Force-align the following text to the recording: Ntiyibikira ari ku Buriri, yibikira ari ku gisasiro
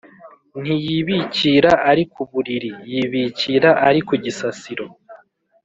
Ntiyibikira 0.61 1.71
ari 1.89 2.03
ku 2.11 2.21
Buriri, 2.29 2.71
yibikira 2.91 3.69
ari 3.87 3.99
ku 4.07 4.13
gisasiro 4.23 4.85